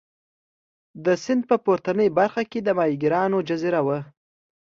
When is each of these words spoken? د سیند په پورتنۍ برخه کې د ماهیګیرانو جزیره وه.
د 1.05 1.07
سیند 1.23 1.43
په 1.49 1.55
پورتنۍ 1.65 2.09
برخه 2.19 2.41
کې 2.51 2.59
د 2.63 2.69
ماهیګیرانو 2.77 3.37
جزیره 3.49 3.81
وه. 3.87 3.99